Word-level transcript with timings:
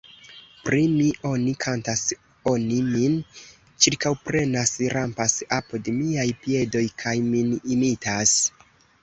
Pri 0.67 0.77
mi 0.91 1.09
oni 1.31 1.51
kantas, 1.65 2.01
oni 2.51 2.79
min 2.87 3.17
ĉirkaŭprenas, 3.85 4.73
rampas 4.95 5.37
apud 5.59 5.93
miaj 6.01 6.27
piedoj 6.47 6.85
kaj 7.05 7.15
min 7.31 7.55
imitas. 7.79 8.37